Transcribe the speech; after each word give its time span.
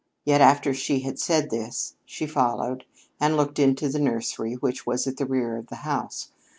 Yet 0.25 0.41
after 0.41 0.73
she 0.73 1.01
had 1.01 1.19
said 1.19 1.51
this, 1.51 1.93
she 2.05 2.25
followed, 2.25 2.85
and 3.19 3.37
looked 3.37 3.59
into 3.59 3.87
the 3.87 3.99
nursery, 3.99 4.55
which 4.55 4.83
was 4.83 5.05
at 5.05 5.17
the 5.17 5.27
rear 5.27 5.57
of 5.57 5.67
the 5.67 5.75
house. 5.85 6.31